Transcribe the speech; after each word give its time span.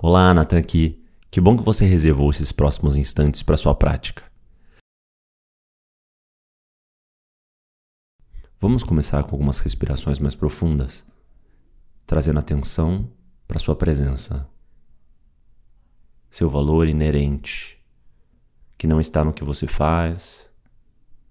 Olá, 0.00 0.32
Nathan 0.32 0.58
aqui. 0.58 1.04
Que 1.28 1.40
bom 1.40 1.56
que 1.56 1.64
você 1.64 1.84
reservou 1.84 2.30
esses 2.30 2.52
próximos 2.52 2.96
instantes 2.96 3.42
para 3.42 3.56
sua 3.56 3.74
prática. 3.74 4.22
Vamos 8.60 8.84
começar 8.84 9.24
com 9.24 9.32
algumas 9.32 9.58
respirações 9.58 10.20
mais 10.20 10.36
profundas, 10.36 11.04
trazendo 12.06 12.38
atenção 12.38 13.10
para 13.48 13.58
sua 13.58 13.74
presença, 13.74 14.48
seu 16.30 16.48
valor 16.48 16.86
inerente, 16.86 17.84
que 18.78 18.86
não 18.86 19.00
está 19.00 19.24
no 19.24 19.32
que 19.32 19.42
você 19.42 19.66
faz, 19.66 20.48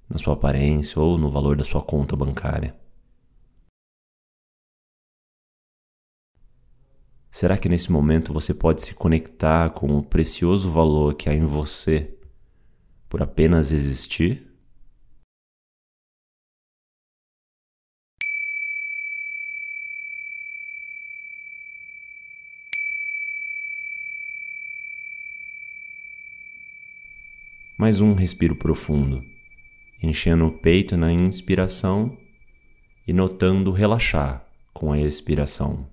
na 0.09 0.17
sua 0.17 0.33
aparência 0.33 1.01
ou 1.01 1.17
no 1.17 1.31
valor 1.31 1.55
da 1.55 1.63
sua 1.63 1.81
conta 1.81 2.17
bancária. 2.17 2.75
Será 7.31 7.57
que 7.57 7.69
nesse 7.69 7.91
momento 7.91 8.33
você 8.33 8.53
pode 8.53 8.81
se 8.81 8.95
conectar 8.95 9.69
com 9.71 9.97
o 9.97 10.03
precioso 10.03 10.71
valor 10.71 11.13
que 11.15 11.29
há 11.29 11.33
em 11.33 11.45
você 11.45 12.15
por 13.07 13.21
apenas 13.21 13.71
existir? 13.71 14.47
Mais 27.77 28.01
um 28.01 28.15
respiro 28.15 28.55
profundo, 28.55 29.23
enchendo 30.01 30.47
o 30.47 30.51
peito 30.51 30.97
na 30.97 31.13
inspiração 31.13 32.17
e 33.07 33.13
notando 33.13 33.71
relaxar 33.71 34.43
com 34.73 34.91
a 34.91 34.99
expiração. 34.99 35.87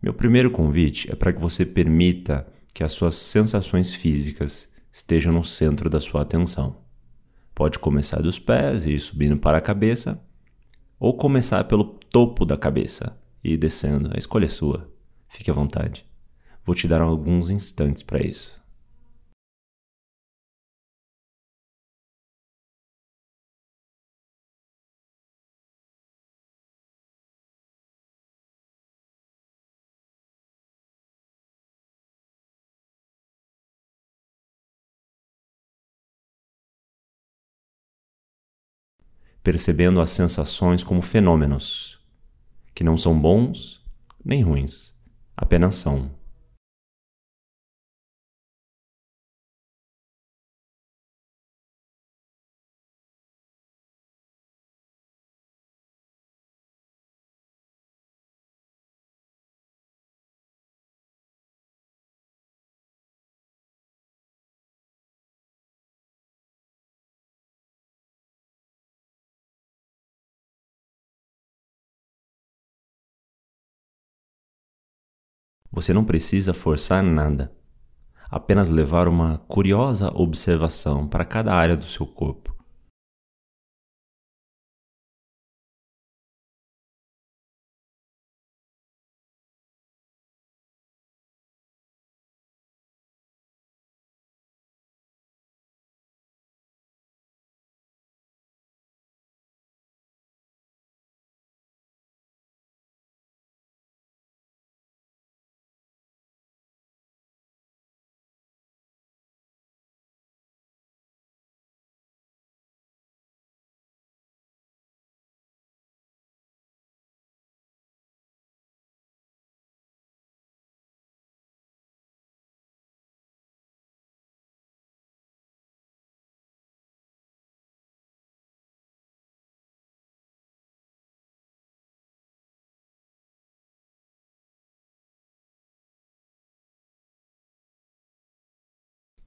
Meu 0.00 0.14
primeiro 0.14 0.50
convite 0.50 1.10
é 1.10 1.16
para 1.16 1.32
que 1.32 1.40
você 1.40 1.66
permita 1.66 2.46
que 2.72 2.84
as 2.84 2.92
suas 2.92 3.16
sensações 3.16 3.92
físicas 3.92 4.72
estejam 4.92 5.32
no 5.32 5.42
centro 5.42 5.90
da 5.90 5.98
sua 5.98 6.22
atenção. 6.22 6.76
Pode 7.52 7.80
começar 7.80 8.22
dos 8.22 8.38
pés 8.38 8.86
e 8.86 8.92
ir 8.92 9.00
subindo 9.00 9.36
para 9.36 9.58
a 9.58 9.60
cabeça, 9.60 10.22
ou 11.00 11.16
começar 11.16 11.64
pelo 11.64 11.84
topo 11.84 12.44
da 12.44 12.56
cabeça 12.56 13.18
e 13.42 13.54
ir 13.54 13.56
descendo. 13.56 14.10
A 14.14 14.18
escolha 14.18 14.44
é 14.44 14.48
sua. 14.48 14.88
Fique 15.28 15.50
à 15.50 15.54
vontade. 15.54 16.06
Vou 16.64 16.74
te 16.74 16.86
dar 16.86 17.00
alguns 17.00 17.50
instantes 17.50 18.02
para 18.02 18.24
isso. 18.24 18.57
Percebendo 39.42 40.00
as 40.00 40.10
sensações 40.10 40.82
como 40.82 41.02
fenômenos, 41.02 41.98
que 42.74 42.84
não 42.84 42.96
são 42.96 43.18
bons 43.18 43.82
nem 44.24 44.42
ruins, 44.42 44.92
apenas 45.36 45.74
são. 45.76 46.10
Você 75.78 75.92
não 75.92 76.04
precisa 76.04 76.52
forçar 76.52 77.04
nada, 77.04 77.52
apenas 78.28 78.68
levar 78.68 79.06
uma 79.06 79.38
curiosa 79.46 80.10
observação 80.12 81.06
para 81.06 81.24
cada 81.24 81.54
área 81.54 81.76
do 81.76 81.86
seu 81.86 82.04
corpo. 82.04 82.47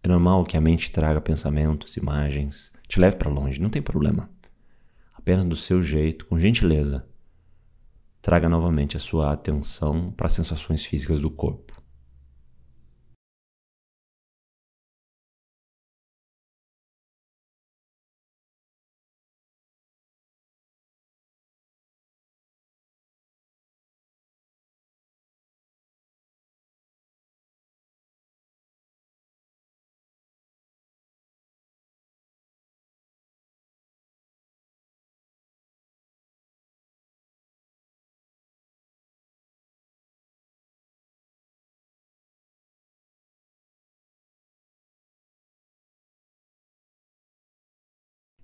É 0.03 0.07
normal 0.07 0.43
que 0.45 0.57
a 0.57 0.61
mente 0.61 0.91
traga 0.91 1.21
pensamentos, 1.21 1.97
imagens, 1.97 2.71
te 2.87 2.99
leve 2.99 3.17
para 3.17 3.29
longe, 3.29 3.61
não 3.61 3.69
tem 3.69 3.81
problema. 3.81 4.29
Apenas 5.13 5.45
do 5.45 5.55
seu 5.55 5.81
jeito, 5.81 6.25
com 6.25 6.39
gentileza, 6.39 7.05
traga 8.21 8.49
novamente 8.49 8.97
a 8.97 8.99
sua 8.99 9.31
atenção 9.31 10.11
para 10.11 10.27
as 10.27 10.33
sensações 10.33 10.83
físicas 10.83 11.19
do 11.19 11.29
corpo. 11.29 11.80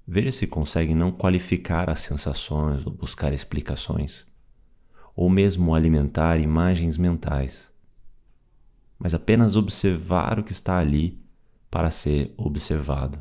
Veja 0.10 0.32
se 0.32 0.48
consegue 0.48 0.96
não 0.96 1.12
qualificar 1.12 1.90
as 1.90 2.00
sensações 2.00 2.86
ou 2.86 2.94
buscar 2.94 3.34
explicações, 3.34 4.26
ou 5.14 5.30
mesmo 5.30 5.76
alimentar 5.76 6.40
imagens 6.40 6.98
mentais, 6.98 7.70
mas 8.98 9.14
apenas 9.14 9.58
observar 9.58 10.40
o 10.40 10.44
que 10.46 10.54
está 10.54 10.78
ali 10.78 11.22
para 11.70 11.90
ser 11.90 12.34
observado, 12.38 13.20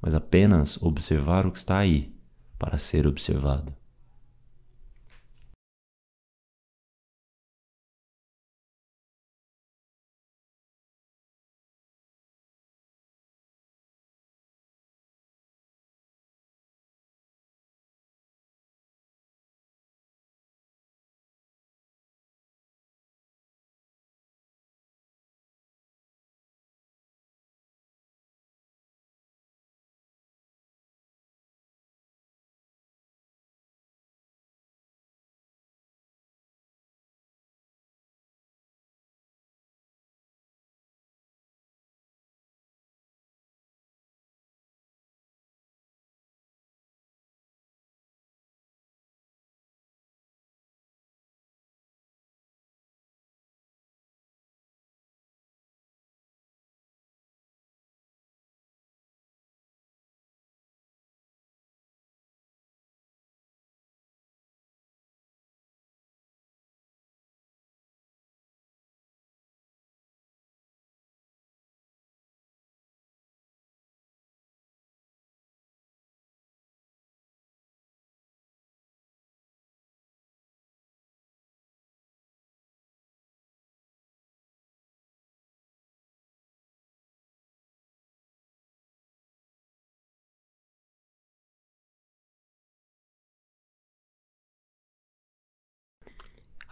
mas 0.00 0.12
apenas 0.12 0.76
observar 0.82 1.46
o 1.46 1.52
que 1.52 1.58
está 1.58 1.78
aí 1.78 2.12
para 2.58 2.78
ser 2.78 3.06
observado. 3.06 3.72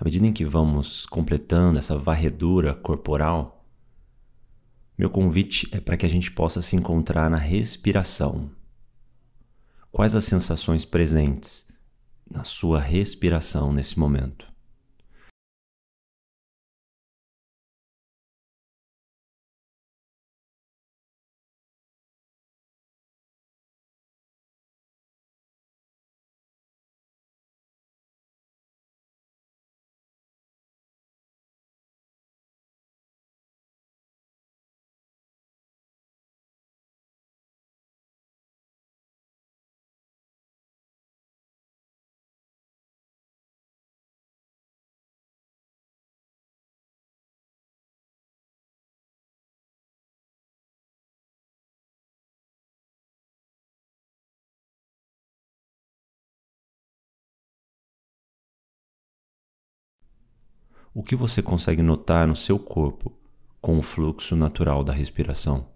À 0.00 0.04
medida 0.04 0.26
em 0.26 0.32
que 0.32 0.46
vamos 0.46 1.04
completando 1.04 1.78
essa 1.78 1.98
varredura 1.98 2.74
corporal, 2.74 3.66
meu 4.96 5.10
convite 5.10 5.68
é 5.72 5.78
para 5.78 5.94
que 5.94 6.06
a 6.06 6.08
gente 6.08 6.30
possa 6.30 6.62
se 6.62 6.74
encontrar 6.74 7.28
na 7.28 7.36
respiração. 7.36 8.50
Quais 9.92 10.14
as 10.14 10.24
sensações 10.24 10.86
presentes 10.86 11.68
na 12.30 12.44
sua 12.44 12.80
respiração 12.80 13.74
nesse 13.74 13.98
momento? 13.98 14.49
O 60.92 61.04
que 61.04 61.14
você 61.14 61.40
consegue 61.40 61.82
notar 61.82 62.26
no 62.26 62.34
seu 62.34 62.58
corpo 62.58 63.12
com 63.60 63.78
o 63.78 63.82
fluxo 63.82 64.34
natural 64.34 64.82
da 64.82 64.92
respiração? 64.92 65.68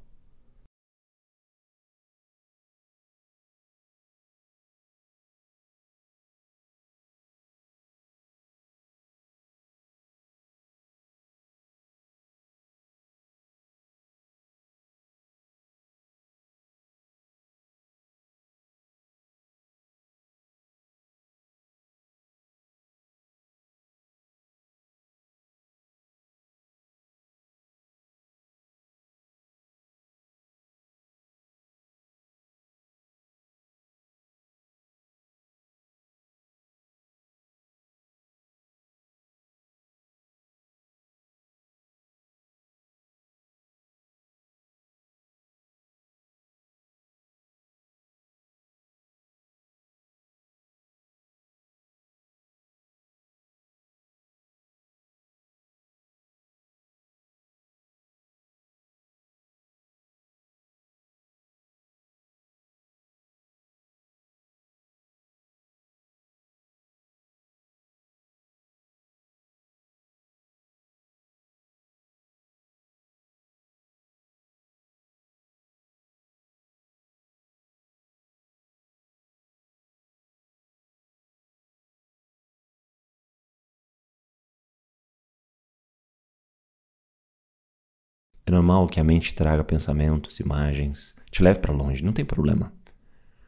É 88.46 88.50
normal 88.50 88.86
que 88.88 89.00
a 89.00 89.04
mente 89.04 89.34
traga 89.34 89.64
pensamentos, 89.64 90.40
imagens, 90.40 91.14
te 91.30 91.42
leve 91.42 91.60
para 91.60 91.72
longe, 91.72 92.04
não 92.04 92.12
tem 92.12 92.24
problema. 92.24 92.72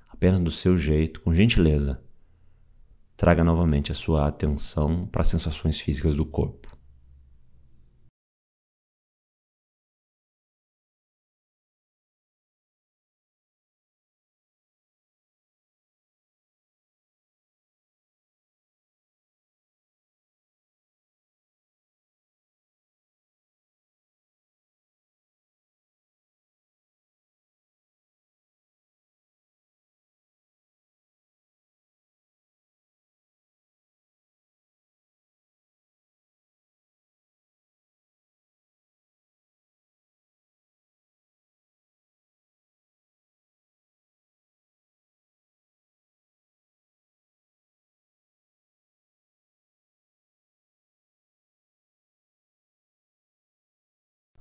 Apenas 0.08 0.40
do 0.40 0.50
seu 0.50 0.76
jeito, 0.76 1.20
com 1.20 1.34
gentileza, 1.34 2.00
traga 3.16 3.44
novamente 3.44 3.92
a 3.92 3.94
sua 3.94 4.26
atenção 4.26 5.06
para 5.06 5.22
as 5.22 5.28
sensações 5.28 5.78
físicas 5.78 6.14
do 6.14 6.24
corpo. 6.24 6.75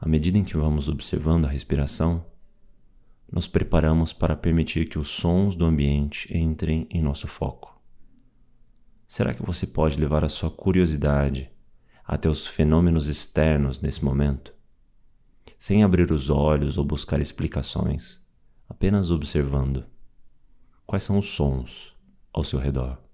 À 0.05 0.07
medida 0.07 0.37
em 0.37 0.43
que 0.43 0.55
vamos 0.55 0.87
observando 0.87 1.45
a 1.45 1.47
respiração, 1.47 2.23
nos 3.31 3.47
preparamos 3.47 4.13
para 4.13 4.35
permitir 4.35 4.87
que 4.87 4.99
os 4.99 5.07
sons 5.07 5.55
do 5.55 5.65
ambiente 5.65 6.31
entrem 6.31 6.87
em 6.91 7.01
nosso 7.01 7.27
foco. 7.27 7.81
Será 9.07 9.33
que 9.33 9.41
você 9.41 9.65
pode 9.65 9.99
levar 9.99 10.23
a 10.23 10.29
sua 10.29 10.51
curiosidade 10.51 11.49
até 12.05 12.29
os 12.29 12.45
fenômenos 12.45 13.07
externos 13.07 13.81
nesse 13.81 14.05
momento? 14.05 14.53
Sem 15.57 15.83
abrir 15.83 16.11
os 16.11 16.29
olhos 16.29 16.77
ou 16.77 16.85
buscar 16.85 17.19
explicações, 17.19 18.23
apenas 18.69 19.09
observando. 19.09 19.87
Quais 20.85 21.03
são 21.03 21.17
os 21.17 21.29
sons 21.29 21.95
ao 22.31 22.43
seu 22.43 22.59
redor? 22.59 23.04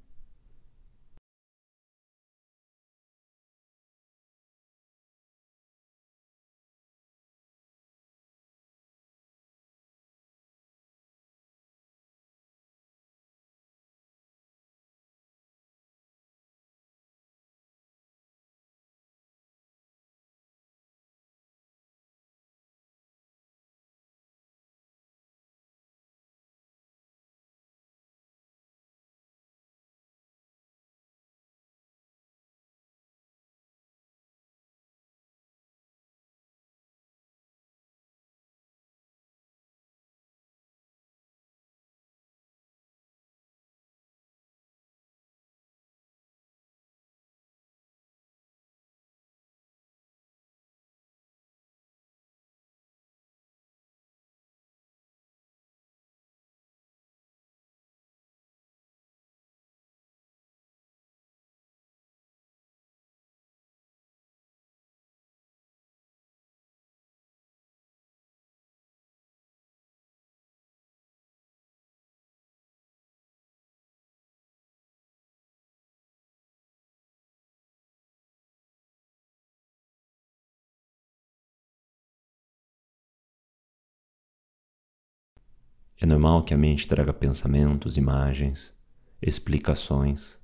É 86.02 86.06
normal 86.08 86.44
que 86.44 86.52
a 86.52 86.58
mente 86.58 86.88
traga 86.88 87.14
pensamentos, 87.14 87.96
imagens, 87.96 88.76
explicações. 89.22 90.40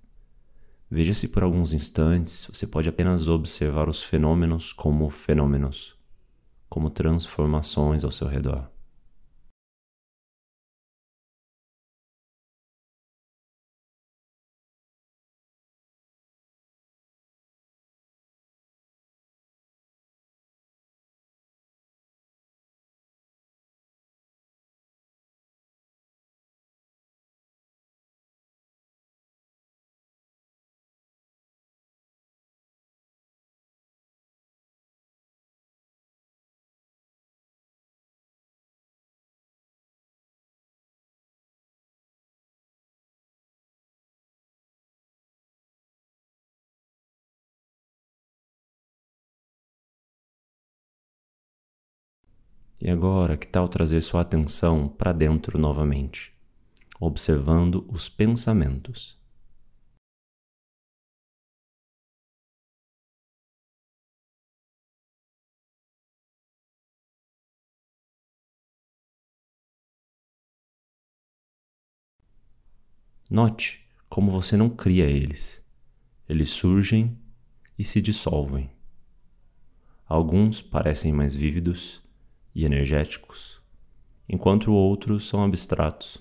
Veja 0.88 1.16
se 1.16 1.28
por 1.28 1.42
alguns 1.42 1.74
instantes 1.74 2.48
você 2.54 2.68
pode 2.68 2.88
apenas 2.88 3.28
observar 3.28 3.90
os 3.90 4.04
fenômenos 4.04 4.72
como 4.72 5.10
fenômenos, 5.10 5.96
como 6.70 6.92
transformações 6.92 8.04
ao 8.04 8.12
seu 8.12 8.28
redor. 8.28 8.70
E 52.80 52.92
agora, 52.92 53.36
que 53.36 53.48
tal 53.48 53.68
trazer 53.68 54.02
sua 54.02 54.22
atenção 54.22 54.88
para 54.88 55.12
dentro 55.12 55.58
novamente, 55.58 56.32
observando 57.00 57.84
os 57.90 58.08
pensamentos? 58.08 59.18
Note 73.30 73.86
como 74.08 74.30
você 74.30 74.56
não 74.56 74.70
cria 74.70 75.06
eles. 75.06 75.66
Eles 76.30 76.52
surgem 76.52 77.18
e 77.78 77.84
se 77.84 78.02
dissolvem. 78.02 78.70
Alguns 80.06 80.62
parecem 80.62 81.12
mais 81.12 81.36
vívidos 81.36 82.07
e 82.58 82.66
energéticos, 82.66 83.62
enquanto 84.28 84.74
outros 84.74 85.30
são 85.30 85.44
abstratos. 85.44 86.18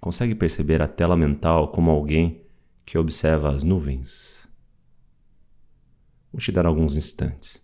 Consegue 0.00 0.34
perceber 0.34 0.80
a 0.80 0.88
tela 0.88 1.14
mental 1.14 1.70
como 1.70 1.90
alguém 1.90 2.42
que 2.86 2.96
observa 2.96 3.54
as 3.54 3.62
nuvens? 3.62 4.48
Vou 6.32 6.40
te 6.40 6.50
dar 6.50 6.64
alguns 6.64 6.96
instantes. 6.96 7.63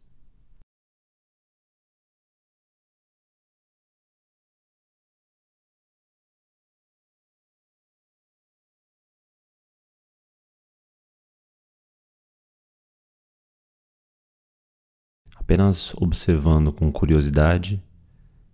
Apenas 15.50 15.92
observando 15.96 16.72
com 16.72 16.92
curiosidade 16.92 17.82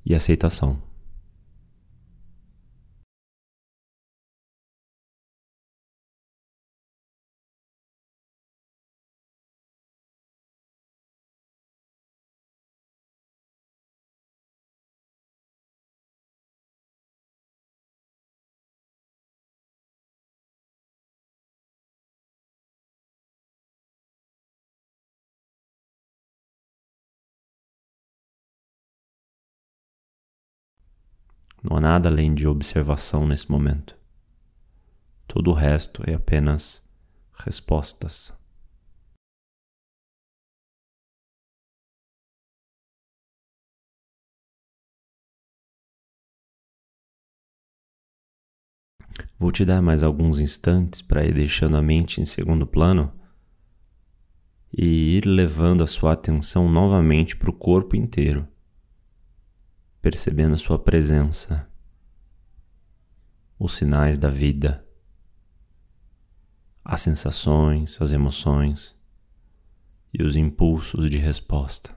e 0.02 0.14
aceitação. 0.14 0.78
Não 31.68 31.78
há 31.78 31.80
nada 31.80 32.08
além 32.08 32.32
de 32.32 32.46
observação 32.46 33.26
nesse 33.26 33.50
momento. 33.50 33.96
Todo 35.26 35.50
o 35.50 35.52
resto 35.52 36.00
é 36.06 36.14
apenas 36.14 36.80
respostas. 37.34 38.32
Vou 49.36 49.50
te 49.50 49.64
dar 49.64 49.82
mais 49.82 50.04
alguns 50.04 50.38
instantes 50.38 51.02
para 51.02 51.26
ir 51.26 51.34
deixando 51.34 51.76
a 51.76 51.82
mente 51.82 52.20
em 52.20 52.24
segundo 52.24 52.64
plano 52.64 53.12
e 54.72 55.16
ir 55.16 55.26
levando 55.26 55.82
a 55.82 55.86
sua 55.86 56.12
atenção 56.12 56.70
novamente 56.70 57.36
para 57.36 57.50
o 57.50 57.52
corpo 57.52 57.96
inteiro 57.96 58.46
percebendo 60.00 60.54
a 60.54 60.58
sua 60.58 60.78
presença, 60.78 61.68
os 63.58 63.74
sinais 63.74 64.18
da 64.18 64.28
vida, 64.28 64.86
as 66.84 67.00
sensações, 67.00 68.00
as 68.00 68.12
emoções 68.12 68.96
e 70.12 70.22
os 70.22 70.36
impulsos 70.36 71.10
de 71.10 71.18
resposta. 71.18 71.95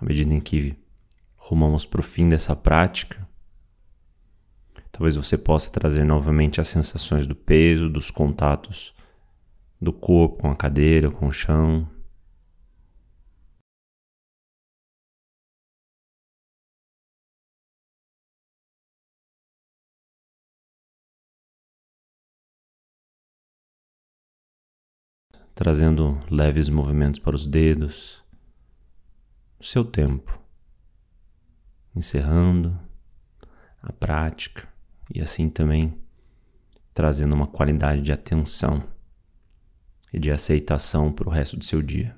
À 0.00 0.04
medida 0.04 0.32
em 0.32 0.40
que 0.40 0.76
rumamos 1.36 1.84
para 1.84 2.00
o 2.00 2.04
fim 2.04 2.28
dessa 2.28 2.54
prática, 2.54 3.26
talvez 4.92 5.16
você 5.16 5.36
possa 5.36 5.70
trazer 5.70 6.04
novamente 6.04 6.60
as 6.60 6.68
sensações 6.68 7.26
do 7.26 7.34
peso, 7.34 7.88
dos 7.88 8.10
contatos 8.10 8.94
do 9.80 9.92
corpo 9.92 10.42
com 10.42 10.50
a 10.50 10.56
cadeira, 10.56 11.10
com 11.10 11.26
o 11.26 11.32
chão. 11.32 11.88
Trazendo 25.54 26.20
leves 26.30 26.68
movimentos 26.68 27.18
para 27.18 27.34
os 27.34 27.44
dedos 27.44 28.22
no 29.58 29.64
seu 29.64 29.84
tempo, 29.84 30.38
encerrando 31.94 32.78
a 33.82 33.92
prática 33.92 34.68
e 35.12 35.20
assim 35.20 35.48
também 35.48 35.98
trazendo 36.92 37.34
uma 37.34 37.46
qualidade 37.46 38.02
de 38.02 38.12
atenção 38.12 38.82
e 40.12 40.18
de 40.18 40.32
aceitação 40.32 41.12
para 41.12 41.28
o 41.28 41.30
resto 41.30 41.56
do 41.56 41.64
seu 41.64 41.80
dia. 41.80 42.17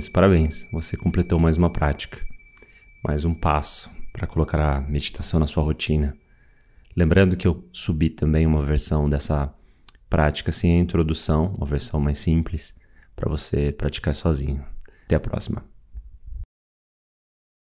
Parabéns, 0.00 0.08
parabéns. 0.08 0.68
Você 0.72 0.96
completou 0.96 1.38
mais 1.38 1.56
uma 1.56 1.68
prática, 1.68 2.18
mais 3.04 3.24
um 3.24 3.34
passo 3.34 3.90
para 4.12 4.26
colocar 4.26 4.58
a 4.58 4.80
meditação 4.80 5.38
na 5.38 5.46
sua 5.46 5.62
rotina. 5.62 6.16
Lembrando 6.96 7.36
que 7.36 7.46
eu 7.46 7.68
subi 7.72 8.08
também 8.08 8.46
uma 8.46 8.64
versão 8.64 9.10
dessa 9.10 9.52
prática 10.08 10.52
sem 10.52 10.76
a 10.76 10.80
introdução, 10.80 11.54
uma 11.56 11.66
versão 11.66 12.00
mais 12.00 12.18
simples, 12.18 12.74
para 13.14 13.28
você 13.28 13.72
praticar 13.72 14.14
sozinho. 14.14 14.64
Até 15.04 15.16
a 15.16 15.20
próxima. 15.20 15.64